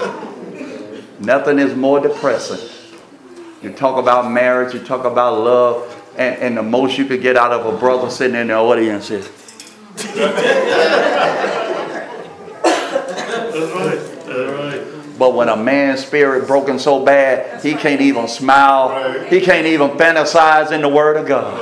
[1.22, 2.70] Nothing is more depressing.
[3.60, 7.36] You talk about marriage, you talk about love, and, and the most you could get
[7.36, 9.28] out of a brother sitting in the audience is,
[13.52, 13.98] That's right.
[14.26, 15.18] That's right.
[15.18, 19.90] but when a man's spirit broken so bad, he can't even smile, he can't even
[19.90, 21.60] fantasize in the word of God.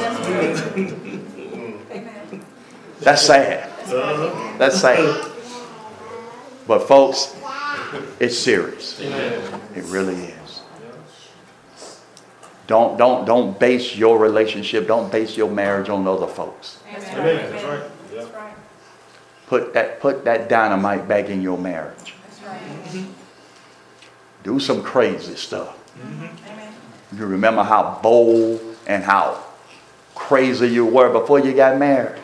[3.00, 3.68] That's sad.
[4.58, 5.26] That's sad.
[6.66, 7.34] But folks,
[8.20, 9.00] it's serious.
[9.00, 10.39] It really is.
[12.70, 16.78] Don't don't don't base your relationship, don't base your marriage on other folks.
[16.88, 17.18] Amen.
[17.18, 17.50] Amen.
[17.50, 17.90] That's right.
[18.12, 18.54] That's right.
[19.48, 22.14] Put that put that dynamite back in your marriage.
[22.22, 22.60] That's right.
[22.60, 23.10] Mm-hmm.
[24.44, 25.76] Do some crazy stuff.
[25.98, 26.48] Mm-hmm.
[26.48, 26.72] Amen.
[27.16, 29.42] You remember how bold and how
[30.14, 32.22] crazy you were before you got married.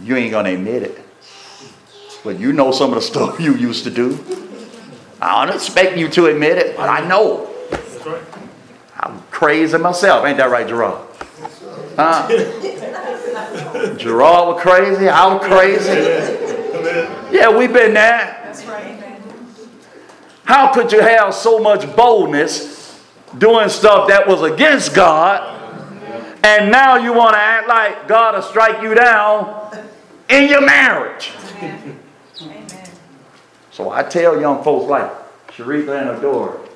[0.00, 1.04] You ain't gonna admit it.
[2.22, 4.16] But you know some of the stuff you used to do.
[5.20, 7.50] I don't expect you to admit it, but I know.
[9.34, 9.40] That's right.
[9.40, 10.24] I'm crazy myself.
[10.26, 11.06] Ain't that right, Gerard?
[11.96, 12.28] Huh?
[13.96, 15.08] Gerard was crazy.
[15.08, 15.92] I was crazy.
[17.36, 18.40] Yeah, we've been there.
[18.44, 19.00] That's right.
[20.44, 23.02] How could you have so much boldness
[23.38, 25.42] doing stuff that was against God,
[26.44, 29.86] and now you want to act like God will strike you down
[30.28, 31.32] in your marriage?
[31.56, 31.98] Amen.
[32.42, 32.90] Amen.
[33.70, 35.10] So I tell young folks like
[35.48, 36.68] Sharitha and Adora,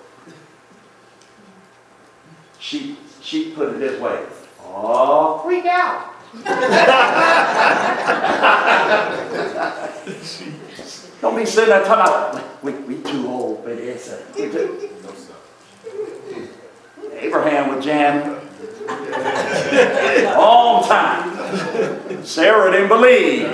[2.69, 4.27] she she put it this way.
[4.63, 6.13] Oh, freak out.
[11.23, 14.15] Don't be sitting there talking about we, we too old for this.
[14.37, 14.91] we too-"
[17.15, 18.37] Abraham was jamming.
[20.37, 22.23] Long time.
[22.25, 23.47] Sarah didn't believe.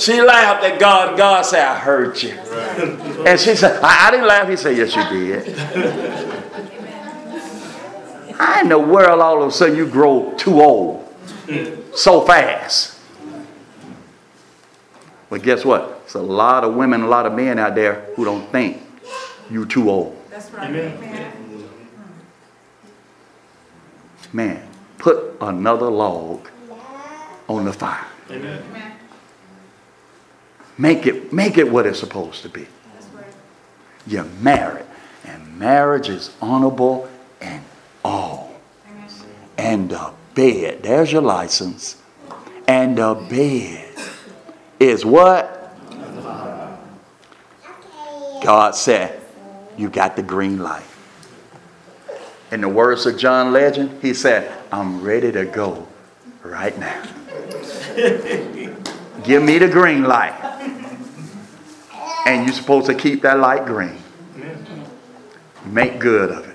[0.00, 1.18] She laughed at God.
[1.18, 2.30] God said, I heard you.
[3.26, 4.48] And she said, I, I didn't laugh.
[4.48, 6.43] He said, Yes, you did.
[8.38, 11.08] How in the world all of a sudden you grow too old
[11.94, 12.98] so fast?
[15.30, 16.00] But guess what?
[16.00, 18.80] There's a lot of women, a lot of men out there who don't think
[19.50, 20.16] you're too old.
[20.30, 20.70] That's right.
[20.70, 20.96] Amen.
[20.98, 21.32] Amen.
[24.32, 24.68] Man,
[24.98, 26.48] put another log
[27.48, 28.04] on the fire.
[28.30, 28.62] Amen.
[28.70, 28.92] Amen.
[30.76, 32.66] Make it, make it what it's supposed to be.
[32.94, 33.26] That's right.
[34.06, 34.86] You're married,
[35.24, 37.08] and marriage is honorable
[37.40, 37.62] and
[38.04, 38.52] all.
[39.56, 41.96] And the bed, there's your license.
[42.68, 43.94] And the bed
[44.78, 45.50] is what?
[48.42, 49.20] God said,
[49.78, 50.84] You got the green light.
[52.52, 55.88] In the words of John Legend, he said, I'm ready to go
[56.42, 57.02] right now.
[59.24, 60.34] Give me the green light.
[62.26, 63.96] And you're supposed to keep that light green.
[65.64, 66.53] Make good of it.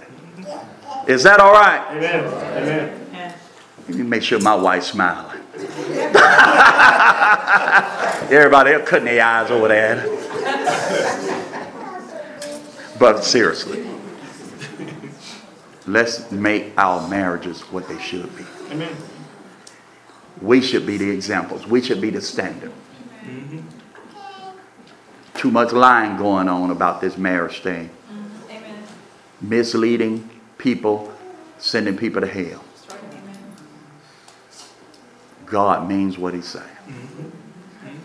[1.09, 1.83] Is that all right?
[1.89, 2.23] Amen.
[2.23, 3.33] Amen.
[3.87, 5.41] Let me make sure my wife's smiling.
[8.31, 10.05] Everybody else cutting their eyes over there.
[12.99, 13.89] But seriously,
[15.87, 18.45] let's make our marriages what they should be.
[18.69, 18.95] Amen.
[20.43, 21.65] We should be the examples.
[21.65, 22.71] We should be the standard.
[23.23, 23.61] Mm-hmm.
[25.39, 27.89] Too much lying going on about this marriage thing.
[27.89, 28.51] Mm-hmm.
[28.51, 28.83] Amen.
[29.41, 30.29] Misleading
[30.59, 31.11] people,
[31.57, 32.63] sending people to hell.
[35.47, 36.69] God means what he says.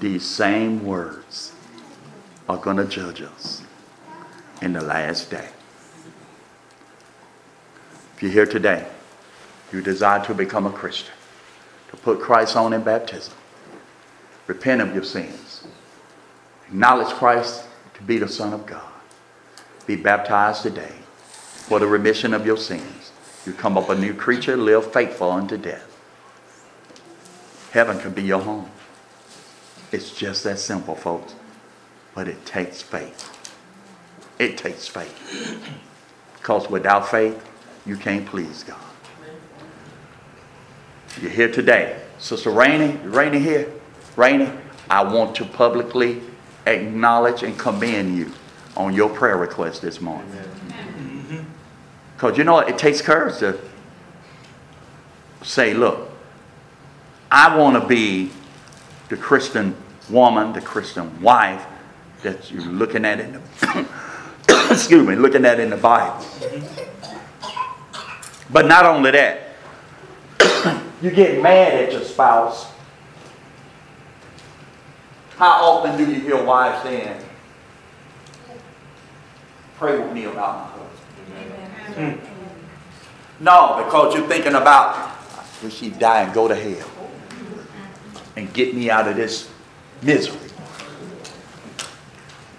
[0.01, 1.53] These same words
[2.49, 3.63] are going to judge us
[4.63, 5.49] in the last day.
[8.17, 8.87] If you're here today,
[9.73, 11.13] you desire to become a Christian,
[11.91, 13.35] to put Christ on in baptism,
[14.47, 15.67] repent of your sins,
[16.69, 18.93] acknowledge Christ to be the Son of God,
[19.87, 21.04] be baptized today
[21.65, 23.11] for the remission of your sins.
[23.47, 25.91] You come up a new creature, live faithful unto death.
[27.73, 28.71] Heaven can be your home.
[29.91, 31.35] It's just that simple, folks.
[32.15, 33.31] But it takes faith.
[34.39, 35.63] It takes faith.
[36.37, 37.43] Because without faith,
[37.87, 38.77] you can't please God.
[41.21, 42.01] You're here today.
[42.19, 43.73] Sister Rainey, Rainey here.
[44.17, 44.51] Rainey,
[44.91, 46.21] I want to publicly
[46.67, 48.33] acknowledge and commend you
[48.77, 50.31] on your prayer request this morning.
[52.15, 52.61] Because you know?
[52.61, 53.59] It takes courage to
[55.43, 56.11] say, look,
[57.31, 58.31] I want to be
[59.09, 59.77] the Christian
[60.09, 61.65] woman, the Christian wife
[62.23, 63.87] that you're looking at in the
[64.71, 66.25] excuse me, looking at in the Bible.
[68.51, 69.57] But not only that,
[71.03, 72.67] you get mad at your spouse.
[75.37, 77.21] How often do you hear wives saying,
[79.77, 81.53] "Pray with me about my husband"?
[81.53, 81.64] Amen.
[81.95, 83.45] Hmm.
[83.45, 85.13] No, because you're thinking about,
[85.63, 86.89] will she die and go to hell?
[88.37, 89.51] And get me out of this
[90.03, 90.39] misery.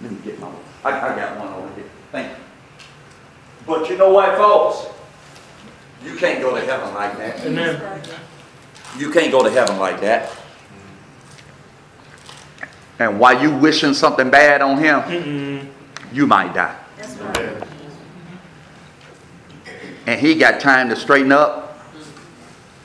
[0.00, 0.48] Let me get my,
[0.84, 1.84] I, I got one over here.
[2.12, 2.36] Thank you.
[3.66, 4.86] But you know what, folks?
[6.04, 7.44] You can't go to heaven like that.
[7.44, 8.02] Amen.
[8.96, 10.30] You can't go to heaven like that.
[12.98, 15.68] And while you wishing something bad on him, Mm-mm.
[16.12, 16.76] you might die.
[16.96, 17.62] That's right.
[20.06, 21.78] And he got time to straighten up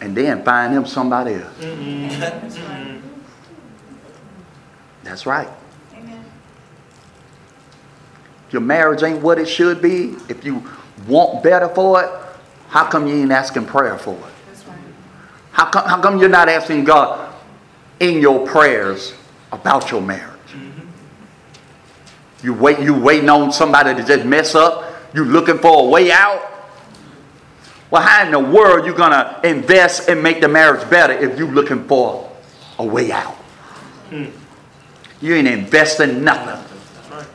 [0.02, 1.56] and then find him somebody else.
[1.60, 3.02] That's right.
[5.04, 5.50] That's right.
[5.94, 6.26] Amen.
[8.50, 10.16] Your marriage ain't what it should be.
[10.30, 10.64] If you
[11.08, 12.10] want better for it,
[12.70, 14.68] how come you ain't asking prayer for it?
[14.68, 14.78] Right.
[15.52, 17.34] How come, how come you're not asking God
[18.00, 19.14] in your prayers
[19.52, 20.32] about your marriage?
[20.54, 20.88] Mm-hmm.
[22.46, 24.86] You wait, you waiting on somebody to just mess up.
[25.14, 26.48] You looking for a way out.
[27.92, 31.52] Well, how in the world you gonna invest and make the marriage better if you're
[31.52, 32.32] looking for
[32.80, 33.36] a way out?
[34.10, 34.28] Hmm.
[35.20, 37.12] You ain't investing nothing.
[37.12, 37.28] Right.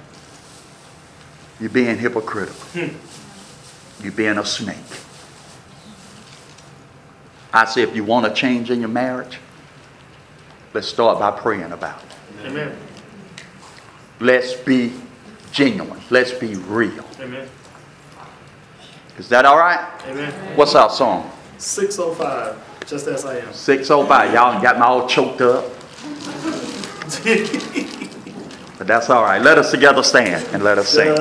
[1.61, 2.55] You're being hypocritical.
[2.73, 4.03] Hmm.
[4.03, 4.77] You're being a snake.
[7.53, 9.39] I say if you want a change in your marriage,
[10.73, 12.47] let's start by praying about it.
[12.47, 12.77] Amen.
[14.21, 14.93] Let's be
[15.53, 16.01] genuine.
[16.09, 17.05] Let's be real.
[17.21, 17.47] Amen.
[19.19, 19.81] Is that all right?
[20.07, 20.33] Amen.
[20.57, 21.31] What's our song?
[21.59, 23.53] 605, just as I am.
[23.53, 24.35] 605.
[24.35, 25.65] Y'all got me all choked up.
[28.79, 29.41] But that's all right.
[29.41, 31.15] Let us together stand and let us sing.